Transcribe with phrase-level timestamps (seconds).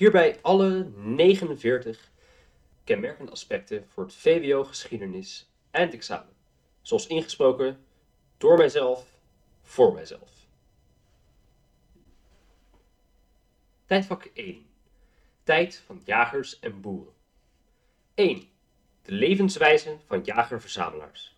[0.00, 2.10] Hierbij alle 49
[2.84, 6.34] kenmerkende aspecten voor het VWO geschiedenis eindexamen.
[6.82, 7.84] Zoals ingesproken
[8.36, 9.18] door mijzelf,
[9.62, 10.46] voor mijzelf.
[13.86, 14.66] Tijdvak 1.
[15.42, 17.14] Tijd van jagers en boeren.
[18.14, 18.48] 1.
[19.02, 21.36] De levenswijze van jager-verzamelaars.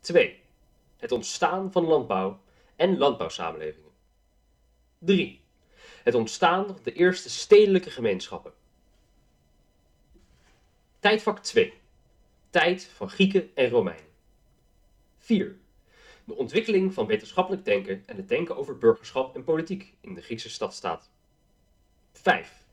[0.00, 0.42] 2.
[0.96, 2.40] Het ontstaan van landbouw
[2.76, 3.92] en landbouwsamenlevingen.
[4.98, 5.45] 3.
[6.06, 8.52] Het ontstaan de eerste stedelijke gemeenschappen.
[10.98, 11.72] Tijdvak 2.
[12.50, 14.10] Tijd van Grieken en Romeinen.
[15.18, 15.56] 4.
[16.24, 20.50] De ontwikkeling van wetenschappelijk denken en het denken over burgerschap en politiek in de Griekse
[20.50, 21.10] stadstaat.
[22.12, 22.64] 5.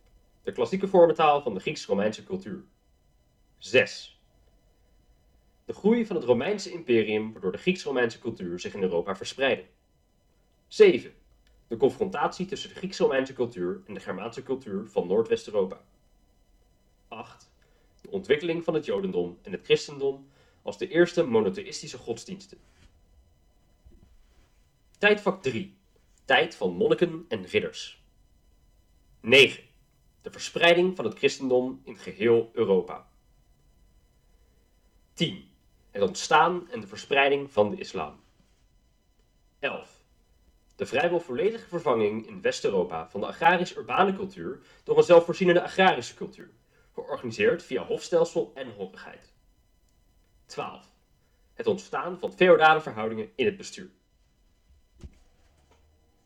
[0.44, 2.64] De klassieke vormentaal van de Grieks-Romeinse cultuur.
[3.58, 4.22] 6.
[5.66, 9.66] De groei van het Romeinse imperium waardoor de Grieks-Romeinse cultuur zich in Europa verspreidde.
[10.68, 11.22] 7.
[11.74, 15.82] De confrontatie tussen de Grieks-Romeinse cultuur en de Germaanse cultuur van Noordwest-Europa.
[17.08, 17.52] 8.
[18.02, 20.28] De ontwikkeling van het Jodendom en het Christendom
[20.62, 22.58] als de eerste monotheïstische godsdiensten.
[24.98, 25.78] Tijdvak 3.
[26.26, 28.04] Tijd van monniken en ridders.
[29.20, 29.64] 9.
[30.22, 33.10] De verspreiding van het christendom in geheel Europa.
[35.14, 35.50] 10.
[35.92, 38.20] Het ontstaan en de verspreiding van de islam.
[39.60, 40.03] 11.
[40.84, 46.50] De vrijwel volledige vervanging in West-Europa van de agrarisch-urbane cultuur door een zelfvoorzienende agrarische cultuur,
[46.94, 49.34] georganiseerd via hofstelsel en hoppigheid.
[50.46, 50.90] 12.
[51.54, 53.90] Het ontstaan van feodale verhoudingen in het bestuur.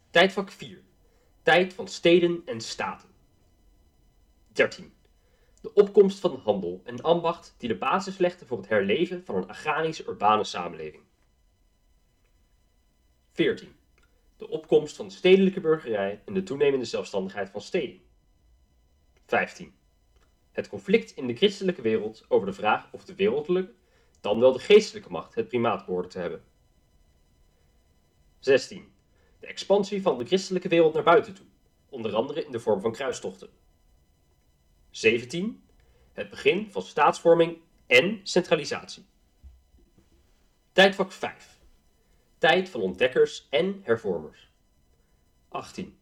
[0.10, 0.82] Tijdvak 4.
[1.42, 3.10] Tijd van steden en staten.
[4.48, 4.94] 13.
[5.62, 9.48] De opkomst van handel en ambacht die de basis legde voor het herleven van een
[9.48, 11.04] agrarisch-urbane samenleving.
[13.32, 13.76] 14.
[14.38, 18.02] De opkomst van de stedelijke burgerij en de toenemende zelfstandigheid van steden.
[19.26, 19.76] 15.
[20.52, 23.74] Het conflict in de christelijke wereld over de vraag of de wereldlijke,
[24.22, 26.44] dan wel de geestelijke macht het primaat behoorde te hebben.
[28.40, 28.92] 16.
[29.40, 31.46] De expansie van de christelijke wereld naar buiten toe,
[31.90, 33.50] onder andere in de vorm van kruistochten.
[34.90, 35.64] 17.
[36.14, 37.58] Het begin van staatsvorming
[37.88, 39.06] en centralisatie.
[40.72, 41.57] Tijdvak 5.
[42.38, 44.50] Tijd van ontdekkers en hervormers.
[45.48, 45.98] 18.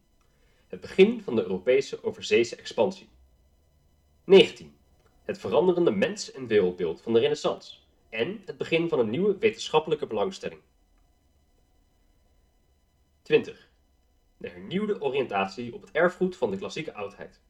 [0.66, 3.08] Het begin van de Europese overzeese expansie.
[4.24, 4.76] 19.
[5.24, 7.76] Het veranderende mens- en wereldbeeld van de Renaissance
[8.08, 10.60] en het begin van een nieuwe wetenschappelijke belangstelling.
[13.22, 13.68] 20.
[14.36, 17.40] De hernieuwde oriëntatie op het erfgoed van de klassieke oudheid.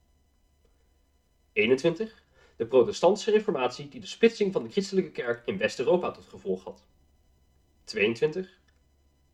[1.53, 2.23] 21.
[2.57, 6.87] De protestantse reformatie die de splitsing van de christelijke kerk in West-Europa tot gevolg had.
[7.85, 8.59] 22.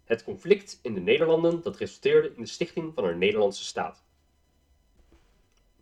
[0.05, 4.05] Het conflict in de Nederlanden dat resulteerde in de stichting van een Nederlandse staat.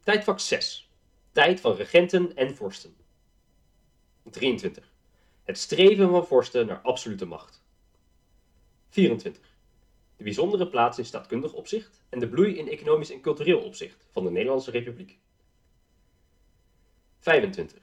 [0.02, 0.90] Tijdvak 6.
[1.32, 2.96] Tijd van regenten en vorsten.
[4.30, 4.92] 23.
[5.44, 7.62] Het streven van vorsten naar absolute macht.
[8.88, 9.42] 24.
[10.16, 14.24] De bijzondere plaats in staatkundig opzicht en de bloei in economisch en cultureel opzicht van
[14.24, 15.18] de Nederlandse Republiek.
[17.18, 17.78] 25.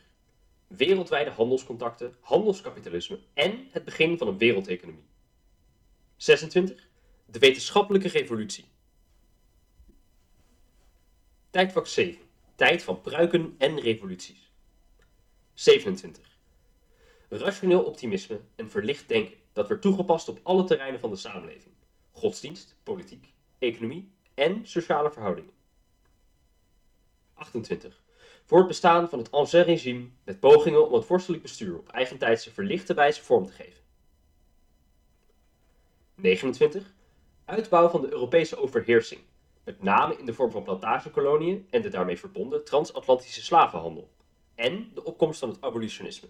[0.68, 5.07] Wereldwijde handelscontacten, handelskapitalisme en het begin van een wereldeconomie.
[6.18, 6.90] 26.
[7.26, 8.66] De wetenschappelijke revolutie.
[11.50, 12.22] Tijdvak 7.
[12.56, 14.52] Tijd van pruiken en revoluties.
[15.54, 16.38] 27.
[17.30, 21.74] Rationeel optimisme en verlicht denken dat werd toegepast op alle terreinen van de samenleving.
[22.12, 25.54] Godsdienst, politiek, economie en sociale verhoudingen.
[27.34, 28.06] 28
[28.48, 32.52] voor het bestaan van het ancien regime met pogingen om het vorstelijk bestuur op eigentijdse
[32.52, 33.84] verlichte wijze vorm te geven.
[36.22, 36.94] 29.
[37.46, 39.22] Uitbouw van de Europese overheersing,
[39.64, 44.12] met name in de vorm van plantagekoloniën en de daarmee verbonden transatlantische slavenhandel,
[44.56, 46.28] en de opkomst van het abolitionisme.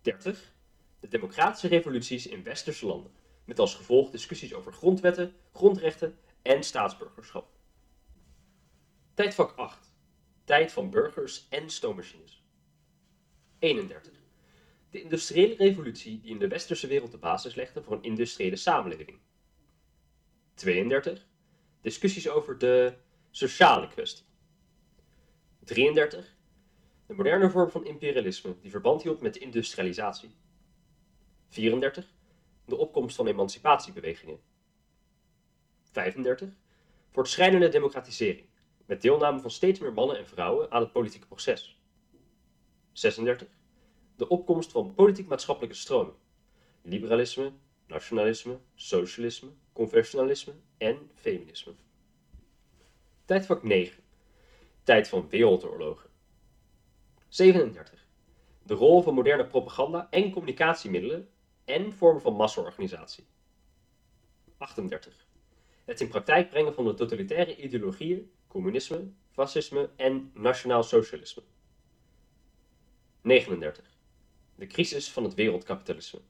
[0.00, 0.54] 30.
[1.00, 3.12] De democratische revoluties in westerse landen,
[3.44, 7.48] met als gevolg discussies over grondwetten, grondrechten en staatsburgerschap.
[9.14, 9.94] Tijdvak 8.
[10.44, 12.44] Tijd van burgers en stoommachines.
[13.58, 14.25] 31.
[14.96, 19.18] De industriële revolutie die in de westerse wereld de basis legde voor een industriële samenleving.
[20.54, 21.26] 32.
[21.80, 22.94] Discussies over de
[23.30, 24.24] sociale kwestie.
[25.64, 26.36] 33.
[27.06, 30.30] De moderne vorm van imperialisme die verband hield met de industrialisatie.
[31.48, 32.14] 34.
[32.64, 34.40] De opkomst van emancipatiebewegingen.
[35.82, 36.48] 35.
[37.10, 38.46] Voortschrijdende democratisering
[38.86, 41.80] met deelname van steeds meer mannen en vrouwen aan het politieke proces.
[42.92, 43.55] 36.
[44.16, 46.14] De opkomst van politiek-maatschappelijke stromen.
[46.82, 47.52] Liberalisme,
[47.86, 51.72] nationalisme, socialisme, conventionalisme en feminisme.
[53.24, 54.02] Tijdvak 9.
[54.82, 56.10] Tijd van wereldoorlogen.
[57.28, 58.06] 37.
[58.62, 61.28] De rol van moderne propaganda en communicatiemiddelen
[61.64, 63.26] en vormen van massaorganisatie.
[64.58, 65.26] 38.
[65.84, 71.42] Het in praktijk brengen van de totalitaire ideologieën, communisme, fascisme en nationaal socialisme.
[73.20, 73.96] 39.
[74.56, 76.20] De crisis van het wereldkapitalisme.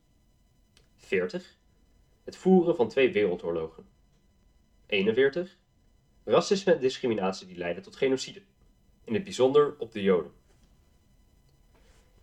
[0.96, 1.56] 40.
[2.24, 3.86] Het voeren van twee wereldoorlogen.
[4.86, 5.56] 41.
[6.24, 8.42] Racisme en discriminatie die leiden tot genocide,
[9.04, 10.32] in het bijzonder op de Joden.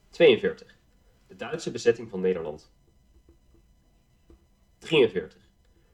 [0.10, 0.78] 42.
[1.28, 2.72] De Duitse bezetting van Nederland.
[4.78, 5.42] 43.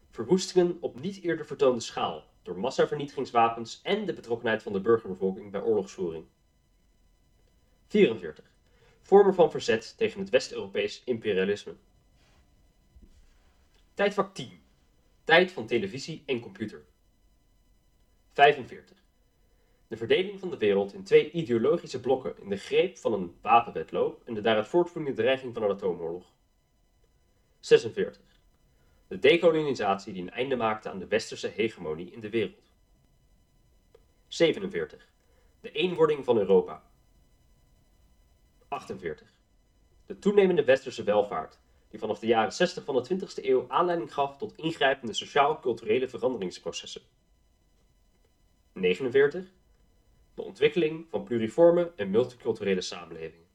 [0.10, 5.62] Verwoestingen op niet eerder vertoonde schaal door massavernietigingswapens en de betrokkenheid van de burgerbevolking bij
[5.62, 6.26] oorlogsvoering.
[7.88, 8.52] 44.
[9.10, 11.76] Vormen van verzet tegen het West-Europees imperialisme.
[13.94, 14.62] Tijdvak 10.
[15.24, 16.86] Tijd van televisie en computer.
[18.34, 18.98] 45.
[19.88, 24.22] De verdeling van de wereld in twee ideologische blokken in de greep van een wapenwetloop
[24.26, 26.32] en de daaruit voortvloeiende dreiging van een atoomoorlog.
[27.60, 28.22] 46.
[29.08, 32.72] De dekolonisatie die een einde maakte aan de westerse hegemonie in de wereld.
[34.28, 35.08] 47.
[35.62, 36.89] De eenwording van Europa.
[38.70, 39.28] 48.
[40.06, 44.38] De toenemende westerse welvaart, die vanaf de jaren 60 van de 20e eeuw aanleiding gaf
[44.38, 47.02] tot ingrijpende sociaal-culturele veranderingsprocessen.
[48.74, 49.46] 49.
[50.34, 53.48] De ontwikkeling van pluriforme en multiculturele samenlevingen.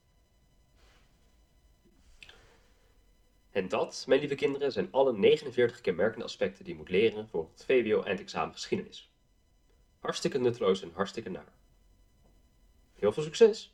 [3.50, 7.48] En dat, mijn lieve kinderen, zijn alle 49 kenmerkende aspecten die je moet leren voor
[7.52, 9.10] het VWO-eindexamen geschiedenis.
[9.98, 11.52] Hartstikke nutteloos en hartstikke naar.
[12.94, 13.73] Heel veel succes!